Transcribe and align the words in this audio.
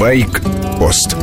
Байк-пост 0.00 1.14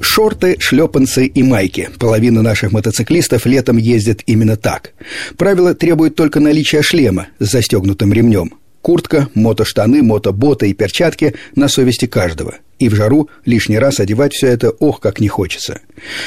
Шорты, 0.00 0.54
шлепанцы 0.60 1.26
и 1.26 1.42
майки. 1.42 1.90
Половина 1.98 2.40
наших 2.40 2.70
мотоциклистов 2.70 3.46
летом 3.46 3.76
ездит 3.76 4.22
именно 4.26 4.56
так. 4.56 4.92
Правило 5.36 5.74
требует 5.74 6.14
только 6.14 6.38
наличия 6.38 6.82
шлема 6.82 7.26
с 7.40 7.50
застегнутым 7.50 8.12
ремнем. 8.12 8.52
Куртка, 8.80 9.28
мотоштаны, 9.34 10.04
мотоботы 10.04 10.70
и 10.70 10.72
перчатки 10.72 11.34
на 11.56 11.66
совести 11.66 12.06
каждого. 12.06 12.54
И 12.78 12.88
в 12.88 12.94
жару 12.94 13.28
лишний 13.44 13.80
раз 13.80 13.98
одевать 13.98 14.34
все 14.34 14.46
это 14.46 14.70
ох, 14.70 15.00
как 15.00 15.18
не 15.18 15.26
хочется. 15.26 15.80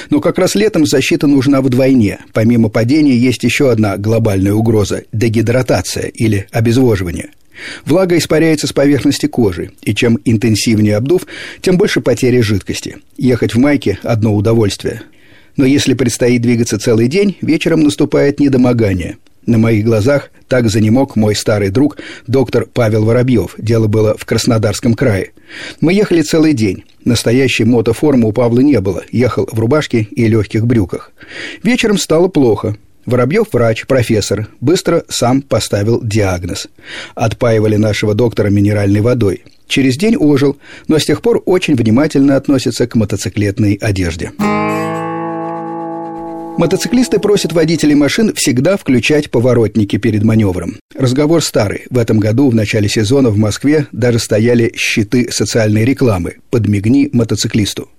Но 0.09 0.19
как 0.19 0.37
раз 0.37 0.55
летом 0.55 0.85
защита 0.85 1.27
нужна 1.27 1.61
вдвойне. 1.61 2.19
Помимо 2.33 2.67
падения 2.67 3.15
есть 3.15 3.45
еще 3.45 3.71
одна 3.71 3.95
глобальная 3.95 4.53
угроза– 4.53 5.03
дегидратация 5.13 6.07
или 6.07 6.45
обезвоживание. 6.51 7.29
Влага 7.85 8.17
испаряется 8.17 8.67
с 8.67 8.73
поверхности 8.73 9.25
кожи, 9.25 9.71
и 9.83 9.93
чем 9.93 10.19
интенсивнее 10.25 10.97
обдув, 10.97 11.25
тем 11.61 11.77
больше 11.77 12.01
потери 12.01 12.39
жидкости. 12.41 12.97
Ехать 13.17 13.55
в 13.55 13.57
майке– 13.57 13.99
одно 14.03 14.35
удовольствие. 14.35 15.03
Но 15.57 15.65
если 15.65 15.93
предстоит 15.93 16.41
двигаться 16.41 16.79
целый 16.79 17.07
день, 17.07 17.37
вечером 17.41 17.81
наступает 17.81 18.39
недомогание. 18.39 19.17
На 19.45 19.57
моих 19.57 19.83
глазах 19.83 20.29
так 20.47 20.69
занемог 20.69 21.15
мой 21.15 21.35
старый 21.35 21.69
друг, 21.69 21.97
доктор 22.27 22.67
Павел 22.71 23.05
Воробьев. 23.05 23.55
Дело 23.57 23.87
было 23.87 24.15
в 24.17 24.25
Краснодарском 24.25 24.93
крае. 24.93 25.31
Мы 25.81 25.93
ехали 25.93 26.21
целый 26.21 26.53
день. 26.53 26.83
Настоящей 27.03 27.63
мотоформы 27.63 28.27
у 28.27 28.31
Павла 28.31 28.59
не 28.59 28.79
было. 28.79 29.03
Ехал 29.11 29.47
в 29.51 29.59
рубашке 29.59 30.07
и 30.11 30.27
легких 30.27 30.67
брюках. 30.67 31.11
Вечером 31.63 31.97
стало 31.97 32.27
плохо. 32.27 32.77
Воробьев 33.09 33.47
врач, 33.51 33.85
профессор, 33.87 34.47
быстро 34.61 35.03
сам 35.09 35.41
поставил 35.41 35.99
диагноз. 36.03 36.67
Отпаивали 37.15 37.75
нашего 37.75 38.13
доктора 38.13 38.49
минеральной 38.49 39.01
водой. 39.01 39.43
Через 39.67 39.97
день 39.97 40.15
ожил, 40.15 40.57
но 40.87 40.99
с 40.99 41.05
тех 41.05 41.21
пор 41.21 41.41
очень 41.45 41.75
внимательно 41.75 42.35
относится 42.35 42.85
к 42.87 42.95
мотоциклетной 42.95 43.73
одежде. 43.81 44.31
Мотоциклисты 46.59 47.19
просят 47.19 47.53
водителей 47.53 47.95
машин 47.95 48.33
всегда 48.35 48.77
включать 48.77 49.31
поворотники 49.31 49.97
перед 49.97 50.23
маневром. 50.23 50.75
Разговор 50.93 51.41
старый. 51.41 51.85
В 51.89 51.97
этом 51.97 52.19
году 52.19 52.49
в 52.49 52.55
начале 52.55 52.89
сезона 52.89 53.29
в 53.29 53.37
Москве 53.37 53.87
даже 53.91 54.19
стояли 54.19 54.73
щиты 54.75 55.31
социальной 55.31 55.85
рекламы 55.85 56.35
«Подмигни 56.49 57.09
мотоциклисту». 57.13 57.89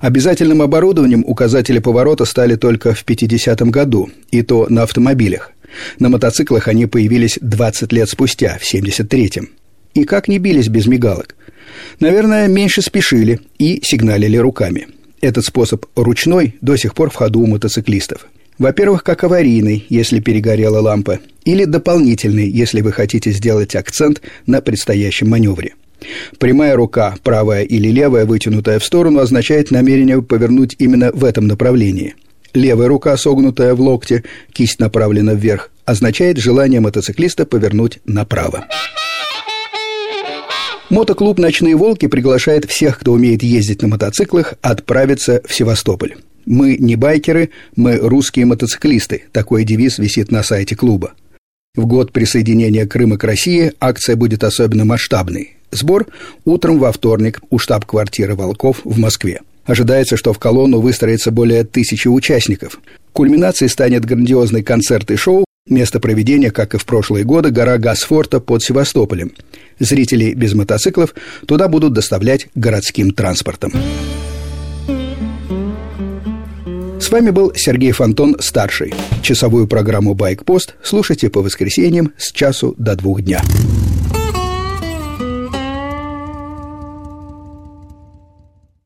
Обязательным 0.00 0.62
оборудованием 0.62 1.24
указатели 1.26 1.78
поворота 1.78 2.24
стали 2.24 2.56
только 2.56 2.94
в 2.94 3.04
50-м 3.04 3.70
году, 3.70 4.10
и 4.30 4.42
то 4.42 4.66
на 4.68 4.82
автомобилях. 4.82 5.52
На 5.98 6.08
мотоциклах 6.08 6.68
они 6.68 6.86
появились 6.86 7.38
20 7.40 7.92
лет 7.92 8.08
спустя, 8.08 8.58
в 8.60 8.74
73-м. 8.74 9.50
И 9.94 10.04
как 10.04 10.28
не 10.28 10.38
бились 10.38 10.68
без 10.68 10.86
мигалок? 10.86 11.34
Наверное, 12.00 12.48
меньше 12.48 12.82
спешили 12.82 13.40
и 13.58 13.80
сигналили 13.82 14.36
руками. 14.36 14.88
Этот 15.20 15.44
способ 15.44 15.86
ручной 15.96 16.56
до 16.60 16.76
сих 16.76 16.94
пор 16.94 17.10
в 17.10 17.16
ходу 17.16 17.40
у 17.40 17.46
мотоциклистов. 17.46 18.26
Во-первых, 18.58 19.04
как 19.04 19.22
аварийный, 19.24 19.86
если 19.88 20.20
перегорела 20.20 20.80
лампа, 20.80 21.20
или 21.44 21.64
дополнительный, 21.64 22.48
если 22.48 22.80
вы 22.80 22.92
хотите 22.92 23.30
сделать 23.30 23.76
акцент 23.76 24.20
на 24.46 24.60
предстоящем 24.60 25.28
маневре. 25.28 25.74
Прямая 26.38 26.76
рука, 26.76 27.16
правая 27.22 27.62
или 27.62 27.88
левая, 27.88 28.24
вытянутая 28.24 28.78
в 28.78 28.84
сторону, 28.84 29.20
означает 29.20 29.70
намерение 29.70 30.22
повернуть 30.22 30.76
именно 30.78 31.10
в 31.12 31.24
этом 31.24 31.46
направлении. 31.46 32.14
Левая 32.54 32.88
рука, 32.88 33.16
согнутая 33.16 33.74
в 33.74 33.80
локте, 33.80 34.24
кисть 34.52 34.78
направлена 34.80 35.34
вверх, 35.34 35.70
означает 35.84 36.38
желание 36.38 36.80
мотоциклиста 36.80 37.46
повернуть 37.46 38.00
направо. 38.04 38.66
Мотоклуб 40.90 41.38
«Ночные 41.38 41.76
волки» 41.76 42.06
приглашает 42.06 42.64
всех, 42.64 42.98
кто 42.98 43.12
умеет 43.12 43.42
ездить 43.42 43.82
на 43.82 43.88
мотоциклах, 43.88 44.54
отправиться 44.62 45.42
в 45.46 45.54
Севастополь. 45.54 46.16
Мы 46.46 46.78
не 46.78 46.96
байкеры, 46.96 47.50
мы 47.76 47.98
русские 47.98 48.46
мотоциклисты. 48.46 49.24
Такой 49.32 49.64
девиз 49.64 49.98
висит 49.98 50.30
на 50.30 50.42
сайте 50.42 50.74
клуба. 50.76 51.12
В 51.74 51.84
год 51.84 52.10
присоединения 52.12 52.86
Крыма 52.86 53.18
к 53.18 53.24
России 53.24 53.72
акция 53.80 54.16
будет 54.16 54.42
особенно 54.42 54.86
масштабной. 54.86 55.57
Сбор 55.70 56.06
утром 56.44 56.78
во 56.78 56.92
вторник 56.92 57.40
у 57.50 57.58
штаб-квартиры 57.58 58.34
«Волков» 58.34 58.80
в 58.84 58.98
Москве. 58.98 59.40
Ожидается, 59.64 60.16
что 60.16 60.32
в 60.32 60.38
колонну 60.38 60.80
выстроится 60.80 61.30
более 61.30 61.62
тысячи 61.62 62.08
участников. 62.08 62.80
Кульминацией 63.12 63.68
станет 63.68 64.06
грандиозный 64.06 64.62
концерт 64.62 65.10
и 65.10 65.16
шоу, 65.16 65.44
место 65.68 66.00
проведения, 66.00 66.50
как 66.50 66.74
и 66.74 66.78
в 66.78 66.86
прошлые 66.86 67.24
годы, 67.24 67.50
гора 67.50 67.76
Гасфорта 67.76 68.40
под 68.40 68.62
Севастополем. 68.62 69.32
Зрителей 69.78 70.32
без 70.32 70.54
мотоциклов 70.54 71.14
туда 71.46 71.68
будут 71.68 71.92
доставлять 71.92 72.48
городским 72.54 73.10
транспортом. 73.10 73.72
С 77.00 77.10
вами 77.10 77.30
был 77.30 77.52
Сергей 77.54 77.92
Фонтон, 77.92 78.36
старший. 78.40 78.92
Часовую 79.22 79.66
программу 79.66 80.14
«Байкпост» 80.14 80.74
слушайте 80.82 81.30
по 81.30 81.42
воскресеньям 81.42 82.12
с 82.18 82.32
часу 82.32 82.74
до 82.76 82.96
двух 82.96 83.22
дня. 83.22 83.42